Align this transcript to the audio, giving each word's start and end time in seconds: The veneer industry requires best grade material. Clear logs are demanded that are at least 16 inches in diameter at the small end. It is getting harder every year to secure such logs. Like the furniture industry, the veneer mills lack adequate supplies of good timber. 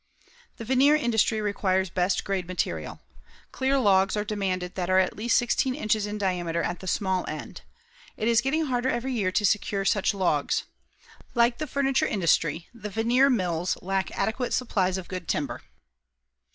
The 0.57 0.65
veneer 0.65 0.95
industry 0.95 1.41
requires 1.41 1.91
best 1.91 2.23
grade 2.23 2.47
material. 2.47 3.01
Clear 3.51 3.77
logs 3.77 4.17
are 4.17 4.25
demanded 4.25 4.73
that 4.73 4.89
are 4.89 4.97
at 4.97 5.15
least 5.15 5.37
16 5.37 5.75
inches 5.75 6.07
in 6.07 6.17
diameter 6.17 6.63
at 6.63 6.79
the 6.79 6.87
small 6.87 7.23
end. 7.27 7.61
It 8.17 8.27
is 8.27 8.41
getting 8.41 8.65
harder 8.65 8.89
every 8.89 9.13
year 9.13 9.31
to 9.33 9.45
secure 9.45 9.85
such 9.85 10.15
logs. 10.15 10.63
Like 11.35 11.59
the 11.59 11.67
furniture 11.67 12.07
industry, 12.07 12.67
the 12.73 12.89
veneer 12.89 13.29
mills 13.29 13.77
lack 13.79 14.09
adequate 14.17 14.53
supplies 14.55 14.97
of 14.97 15.07
good 15.07 15.27
timber. 15.27 15.61